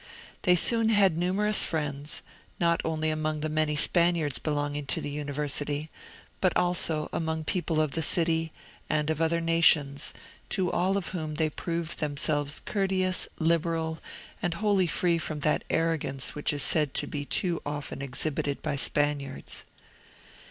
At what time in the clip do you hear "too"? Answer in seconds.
17.23-17.61